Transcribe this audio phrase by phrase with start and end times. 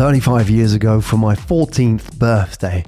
[0.00, 2.82] 35 years ago for my 14th birthday,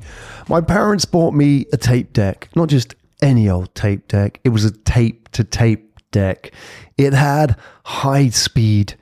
[0.48, 2.48] my parents bought me a tape deck.
[2.57, 6.52] Not just any old tape deck, it was a tape to tape deck.
[6.96, 8.95] It had high speed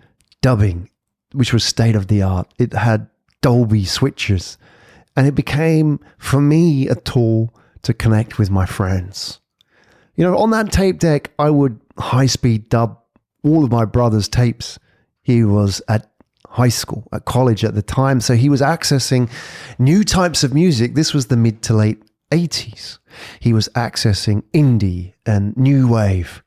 [0.42, 0.90] dubbing,
[1.34, 2.52] which was state of the art.
[2.58, 3.08] It had
[3.42, 4.58] Dolby switches,
[5.14, 9.38] and it became, for me, a tool to connect with my friends.
[10.16, 12.98] You know, on that tape deck, I would high speed dub
[13.44, 14.80] all of my brother's tapes.
[15.22, 16.09] He was at
[16.50, 18.20] high school, at college at the time.
[18.20, 19.30] So he was accessing
[19.78, 20.94] new types of music.
[20.94, 22.98] This was the mid to late 80s.
[23.38, 26.42] He was accessing indie and new wave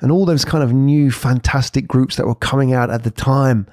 [0.00, 3.66] and all those kind of new fantastic groups that were coming out at the time.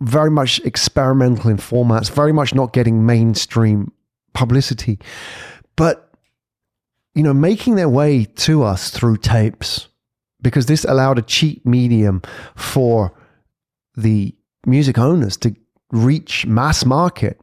[0.00, 3.92] Very much experimental in formats, very much not getting mainstream
[4.34, 4.98] publicity.
[5.76, 6.10] But,
[7.14, 9.88] you know, making their way to us through tapes
[10.42, 12.20] because this allowed a cheap medium
[12.54, 13.14] for
[13.96, 14.34] the
[14.66, 15.54] music owners to
[15.90, 17.40] reach mass market.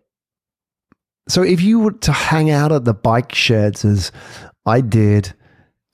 [1.28, 4.12] So if you were to hang out at the bike sheds as
[4.66, 5.34] I did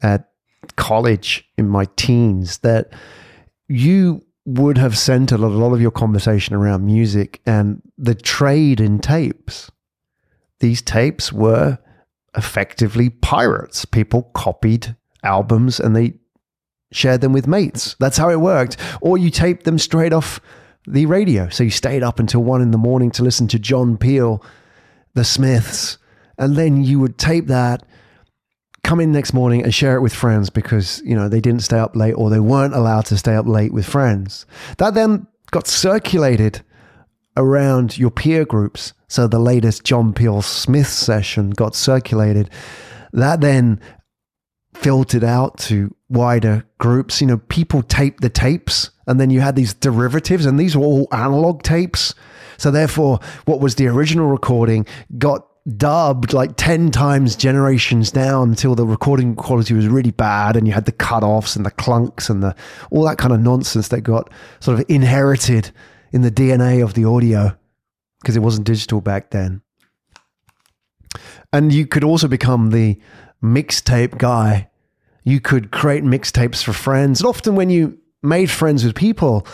[0.02, 0.30] at
[0.76, 2.92] college in my teens, that
[3.68, 9.00] you would have centered a lot of your conversation around music and the trade in
[9.00, 9.70] tapes.
[10.60, 11.78] These tapes were
[12.36, 13.86] effectively pirates.
[13.86, 16.16] People copied albums and they
[16.92, 17.96] shared them with mates.
[18.00, 18.78] That's how it worked.
[19.02, 20.40] Or you taped them straight off
[20.88, 21.50] the radio.
[21.50, 24.44] So you stayed up until one in the morning to listen to John Peel,
[25.14, 25.98] the Smiths,
[26.38, 27.84] and then you would tape that,
[28.84, 31.78] come in next morning and share it with friends because, you know, they didn't stay
[31.78, 34.46] up late or they weren't allowed to stay up late with friends.
[34.78, 36.62] That then got circulated
[37.36, 38.94] around your peer groups.
[39.08, 42.50] So the latest John Peel Smith session got circulated.
[43.12, 43.82] That then
[44.74, 47.22] filtered out to wider groups.
[47.22, 50.86] You know, people taped the tapes and then you had these derivatives, and these were
[50.86, 52.14] all analog tapes.
[52.58, 54.86] So therefore, what was the original recording
[55.18, 60.68] got dubbed like 10 times generations down until the recording quality was really bad and
[60.68, 62.56] you had the cut-offs and the clunks and the
[62.92, 65.72] all that kind of nonsense that got sort of inherited
[66.12, 67.56] in the DNA of the audio
[68.22, 69.62] because it wasn't digital back then.
[71.52, 73.00] And you could also become the
[73.44, 74.70] mixtape guy.
[75.24, 77.22] You could create mixtapes for friends.
[77.22, 79.46] And often when you made friends with people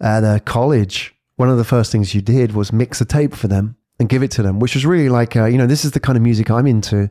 [0.00, 3.48] at a college, one of the first things you did was mix a tape for
[3.48, 5.92] them and give it to them, which was really like, uh, you know, this is
[5.92, 7.10] the kind of music I'm into.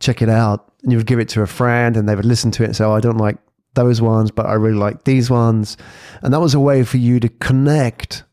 [0.00, 0.72] Check it out.
[0.82, 2.76] And you would give it to a friend and they would listen to it and
[2.76, 3.36] say, oh, I don't like
[3.74, 5.76] those ones, but I really like these ones.
[6.22, 8.24] And that was a way for you to connect.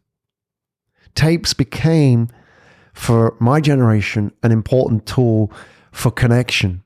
[1.16, 2.29] Tapes became,
[2.94, 5.51] for my generation, an important tool
[5.91, 6.84] for connection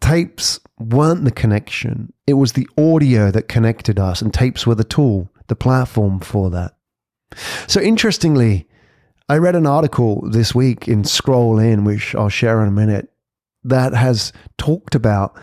[0.00, 2.12] tapes weren't the connection.
[2.26, 6.50] It was the audio that connected us, and tapes were the tool, the platform for
[6.50, 6.76] that.
[7.66, 8.68] So, interestingly,
[9.28, 13.12] I read an article this week in Scroll In, which I'll share in a minute,
[13.64, 15.38] that has talked about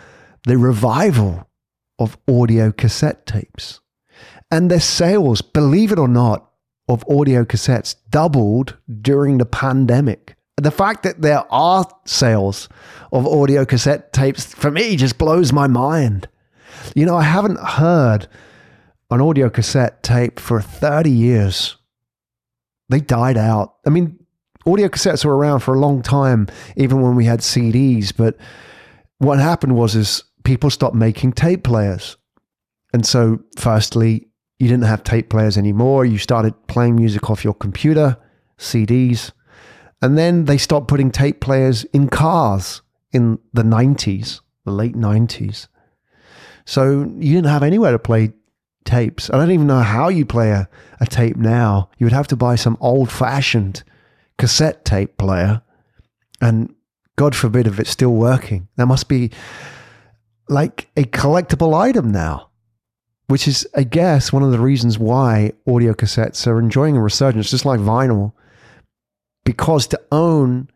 [0.46, 1.48] the revival
[2.00, 3.82] of audio cassette tapes.
[4.52, 6.50] And their sales, believe it or not,
[6.88, 12.70] of audio cassettes doubled during the pandemic the fact that there are sales
[13.12, 16.28] of audio cassette tapes for me just blows my mind.
[16.96, 18.28] You know, I haven't heard
[19.12, 21.78] an audio cassette tape for 30 years.
[22.90, 23.76] They died out.
[23.86, 24.20] I mean,
[24.66, 28.14] audio cassettes were around for a long time, even when we had CDs.
[28.16, 28.38] But
[29.18, 32.18] what happened was is people stopped making tape players.
[32.94, 34.28] And so, firstly,
[34.60, 36.06] you didn't have tape players anymore.
[36.06, 38.18] You started playing music off your computer,
[38.58, 39.32] CDs.
[40.02, 45.68] And then they stopped putting tape players in cars in the 90s, the late 90s.
[46.66, 48.34] So you didn't have anywhere to play
[48.84, 49.30] tapes.
[49.30, 50.70] I don't even know how you play a,
[51.00, 51.90] a tape now.
[51.98, 53.84] You would have to buy some old fashioned
[54.38, 55.62] cassette tape player.
[56.42, 56.74] And
[57.16, 58.68] God forbid if it's still working.
[58.76, 59.32] That must be
[60.50, 62.50] like a collectible item now,
[63.28, 67.50] which is, I guess, one of the reasons why audio cassettes are enjoying a resurgence,
[67.50, 68.34] just like vinyl
[69.46, 70.70] because to own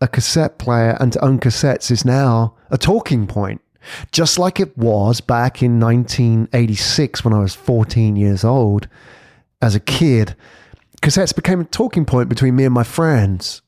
[0.00, 3.62] a cassette player and to own cassettes is now a talking point.
[4.12, 8.88] Just like it was back in 1986 when I was 14 years old
[9.62, 10.36] as a kid,
[11.00, 13.62] cassettes became a talking point between me and my friends.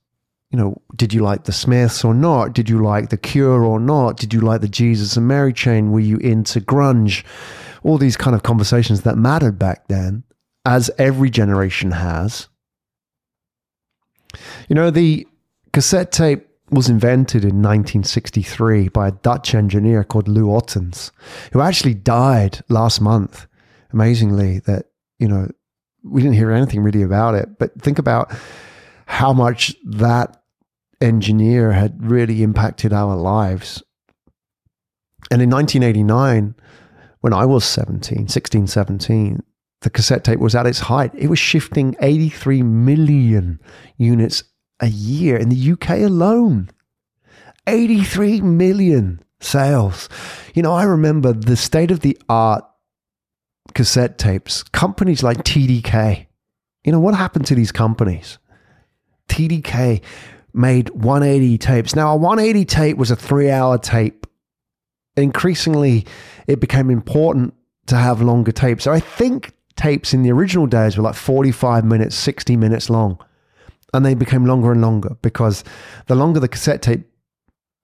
[0.50, 2.52] You know, did you like the Smiths or not?
[2.52, 4.16] Did you like the Cure or not?
[4.16, 5.90] Did you like the Jesus and Mary chain?
[5.90, 7.24] Were you into grunge?
[7.82, 10.24] All these kind of conversations that mattered back then,
[10.64, 12.48] as every generation has.
[14.68, 15.26] You know, the
[15.72, 21.12] cassette tape was invented in 1963 by a Dutch engineer called Lou Ottens,
[21.52, 23.46] who actually died last month.
[23.92, 24.86] Amazingly, that,
[25.18, 25.48] you know,
[26.02, 27.58] we didn't hear anything really about it.
[27.58, 28.32] But think about
[29.06, 30.42] how much that
[31.00, 33.82] engineer had really impacted our lives.
[35.30, 36.54] And in 1989,
[37.20, 39.42] when I was 17, 16, 17,
[39.82, 41.12] the cassette tape was at its height.
[41.14, 43.60] It was shifting 83 million
[43.96, 44.42] units
[44.80, 46.70] a year in the UK alone.
[47.66, 50.08] 83 million sales.
[50.54, 52.64] You know, I remember the state of the art
[53.74, 56.26] cassette tapes, companies like TDK.
[56.84, 58.38] You know, what happened to these companies?
[59.28, 60.02] TDK
[60.54, 61.94] made 180 tapes.
[61.94, 64.26] Now, a 180 tape was a three hour tape.
[65.16, 66.06] Increasingly,
[66.46, 67.54] it became important
[67.86, 68.84] to have longer tapes.
[68.84, 73.18] So I think tapes in the original days were like 45 minutes, 60 minutes long.
[73.94, 75.64] And they became longer and longer because
[76.06, 77.06] the longer the cassette tape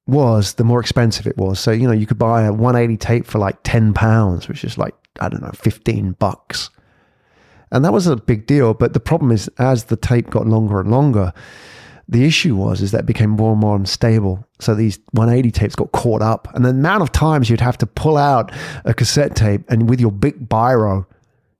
[0.06, 1.60] was, the more expensive it was.
[1.60, 4.76] So, you know, you could buy a 180 tape for like 10 pounds, which is
[4.76, 6.70] like, I don't know, 15 bucks.
[7.70, 8.74] And that was a big deal.
[8.74, 11.32] But the problem is, as the tape got longer and longer,
[12.08, 14.46] the issue was is that it became more and more unstable.
[14.60, 17.86] So these 180 tapes got caught up, and the amount of times you'd have to
[17.86, 18.52] pull out
[18.84, 21.06] a cassette tape, and with your big biro,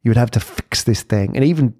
[0.02, 1.74] you would have to fix this thing, and even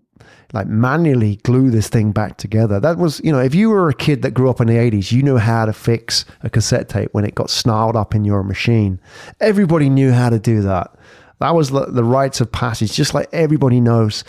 [0.53, 2.79] like manually glue this thing back together.
[2.79, 5.11] That was, you know, if you were a kid that grew up in the 80s,
[5.11, 8.43] you knew how to fix a cassette tape when it got snarled up in your
[8.43, 9.01] machine.
[9.41, 10.95] Everybody knew how to do that.
[11.41, 14.25] That was the, the rites of passage, just like everybody knows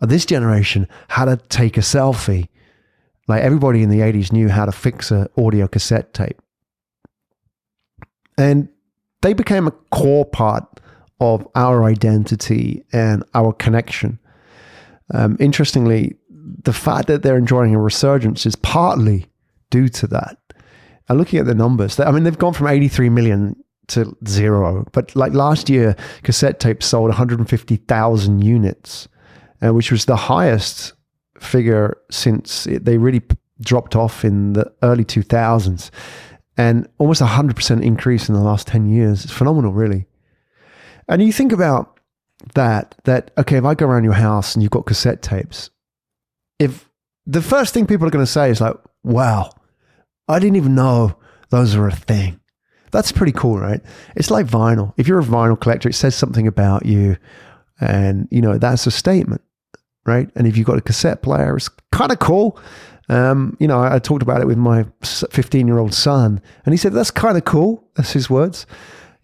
[0.00, 2.48] this generation how to take a selfie.
[3.26, 6.40] Like everybody in the 80s knew how to fix an audio cassette tape.
[8.38, 8.68] And
[9.22, 10.80] they became a core part
[11.24, 14.18] of our identity and our connection.
[15.12, 19.26] Um, interestingly, the fact that they're enjoying a resurgence is partly
[19.70, 20.38] due to that.
[21.08, 23.56] And looking at the numbers, I mean, they've gone from 83 million
[23.88, 24.86] to zero.
[24.92, 29.08] But like last year, cassette tapes sold 150,000 units,
[29.62, 30.94] uh, which was the highest
[31.38, 33.22] figure since it, they really
[33.60, 35.90] dropped off in the early 2000s.
[36.56, 39.24] And almost a 100% increase in the last 10 years.
[39.24, 40.06] It's phenomenal, really.
[41.08, 41.98] And you think about
[42.54, 45.70] that, that, okay, if I go around your house and you've got cassette tapes,
[46.58, 46.88] if
[47.26, 49.50] the first thing people are going to say is like, wow,
[50.28, 51.16] I didn't even know
[51.50, 52.40] those were a thing.
[52.90, 53.80] That's pretty cool, right?
[54.14, 54.94] It's like vinyl.
[54.96, 57.16] If you're a vinyl collector, it says something about you.
[57.80, 59.42] And, you know, that's a statement,
[60.06, 60.30] right?
[60.36, 62.58] And if you've got a cassette player, it's kind of cool.
[63.08, 66.72] Um, you know, I, I, talked about it with my 15 year old son, and
[66.72, 67.86] he said, that's kind of cool.
[67.96, 68.64] That's his words.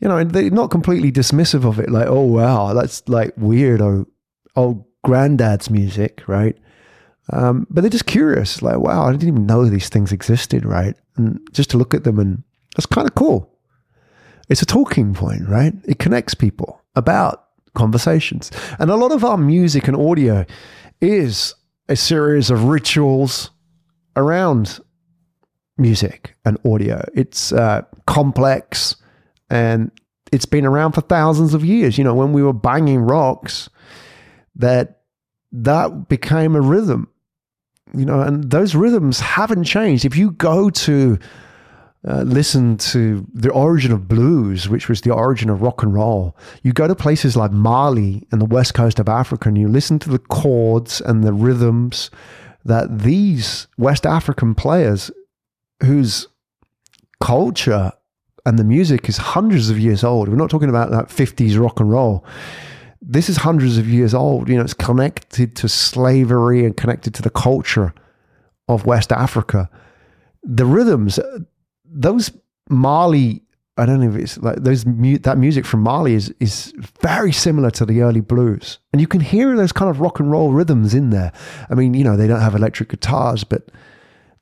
[0.00, 3.80] You know, and they're not completely dismissive of it, like, oh, wow, that's like weird
[3.80, 4.06] or
[4.56, 6.56] old granddad's music, right?
[7.32, 10.96] Um, but they're just curious, like, wow, I didn't even know these things existed, right?
[11.16, 12.42] And just to look at them and
[12.74, 13.50] that's kind of cool
[14.50, 15.72] it's a talking point, right?
[15.84, 18.50] It connects people about conversations.
[18.80, 20.44] And a lot of our music and audio
[21.00, 21.54] is
[21.88, 23.50] a series of rituals
[24.16, 24.80] around
[25.78, 27.02] music and audio.
[27.14, 28.96] It's uh, complex
[29.50, 29.90] and
[30.32, 31.98] it's been around for thousands of years.
[31.98, 33.68] You know, when we were banging rocks,
[34.56, 35.02] that
[35.52, 37.08] that became a rhythm.
[37.92, 40.04] You know, and those rhythms haven't changed.
[40.04, 41.18] If you go to
[42.08, 46.34] uh, listen to the origin of blues, which was the origin of rock and roll.
[46.62, 49.98] You go to places like Mali and the west coast of Africa and you listen
[50.00, 52.10] to the chords and the rhythms
[52.64, 55.10] that these West African players,
[55.82, 56.26] whose
[57.20, 57.92] culture
[58.46, 61.80] and the music is hundreds of years old, we're not talking about that 50s rock
[61.80, 62.24] and roll.
[63.02, 64.48] This is hundreds of years old.
[64.48, 67.94] You know, it's connected to slavery and connected to the culture
[68.68, 69.68] of West Africa.
[70.42, 71.18] The rhythms,
[71.84, 72.30] those
[72.68, 73.42] Mali,
[73.76, 77.70] I don't know if it's like those that music from Mali is is very similar
[77.72, 80.94] to the early blues, and you can hear those kind of rock and roll rhythms
[80.94, 81.32] in there.
[81.68, 83.70] I mean, you know, they don't have electric guitars, but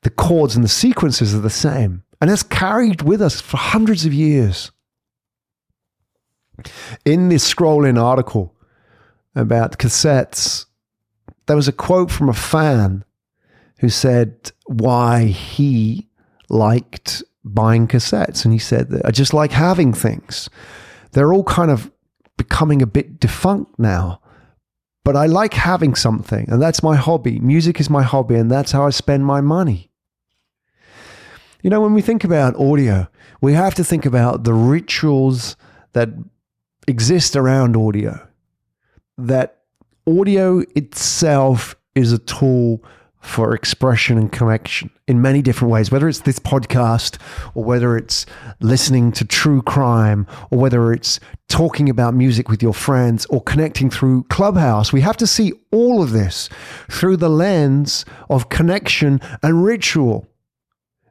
[0.02, 4.04] the chords and the sequences are the same, and it's carried with us for hundreds
[4.04, 4.70] of years.
[7.04, 8.54] In this Scroll In article
[9.34, 10.66] about cassettes,
[11.46, 13.04] there was a quote from a fan
[13.78, 16.08] who said why he
[16.48, 18.44] liked buying cassettes.
[18.44, 20.50] And he said that I just like having things.
[21.12, 21.90] They're all kind of
[22.36, 24.20] becoming a bit defunct now.
[25.04, 27.40] But I like having something, and that's my hobby.
[27.40, 29.87] Music is my hobby, and that's how I spend my money.
[31.62, 33.08] You know, when we think about audio,
[33.40, 35.56] we have to think about the rituals
[35.92, 36.10] that
[36.86, 38.28] exist around audio.
[39.16, 39.62] That
[40.06, 42.84] audio itself is a tool
[43.20, 47.20] for expression and connection in many different ways, whether it's this podcast
[47.54, 48.24] or whether it's
[48.60, 53.90] listening to true crime or whether it's talking about music with your friends or connecting
[53.90, 54.92] through Clubhouse.
[54.92, 56.48] We have to see all of this
[56.88, 60.28] through the lens of connection and ritual.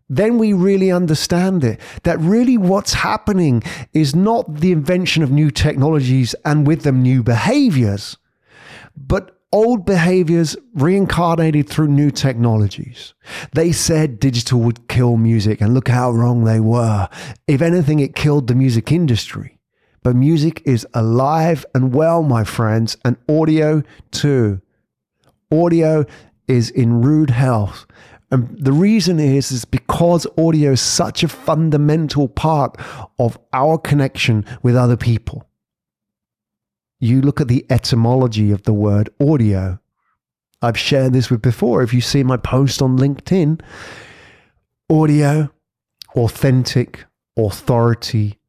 [0.10, 1.80] Then we really understand it.
[2.04, 7.24] That really what's happening is not the invention of new technologies and with them new
[7.24, 8.18] behaviors,
[8.96, 13.14] but old behaviors reincarnated through new technologies.
[13.54, 17.10] They said digital would kill music, and look how wrong they were.
[17.48, 19.60] If anything, it killed the music industry.
[20.04, 24.62] But music is alive and well, my friends, and audio too.
[25.52, 26.06] Audio
[26.48, 27.86] is in rude health.
[28.30, 32.76] And the reason is, is because audio is such a fundamental part
[33.20, 35.48] of our connection with other people
[37.00, 39.80] you look at the etymology of the word audio.
[40.62, 41.84] I've shared this with before.
[41.84, 43.62] If you see my post on LinkedIn,
[44.90, 45.52] audio,
[46.16, 47.06] authentic,
[47.38, 48.40] authority,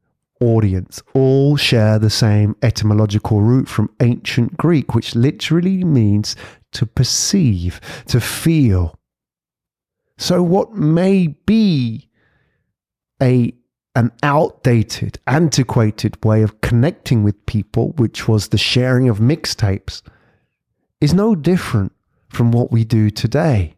[0.41, 6.35] audience all share the same etymological root from ancient Greek, which literally means
[6.71, 8.98] to perceive, to feel.
[10.19, 12.09] So, what may be
[13.21, 13.53] a
[13.95, 20.01] an outdated, antiquated way of connecting with people, which was the sharing of mixtapes,
[20.99, 21.93] is no different
[22.27, 23.75] from what we do today.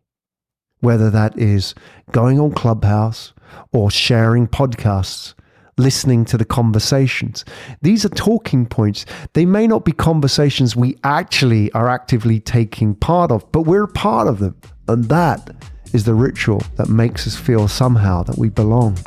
[0.79, 1.75] Whether that is
[2.11, 3.33] going on Clubhouse
[3.71, 5.35] or sharing podcasts,
[5.77, 7.45] listening to the conversations.
[7.83, 9.05] These are talking points.
[9.33, 14.27] They may not be conversations we actually are actively taking part of, but we're part
[14.27, 14.59] of them.
[14.87, 15.51] And that
[15.93, 18.97] is the ritual that makes us feel somehow that we belong.